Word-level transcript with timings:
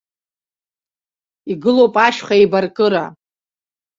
Игылоуп 1.51 1.95
ашьха 2.05 2.35
еибаркыра. 2.37 3.05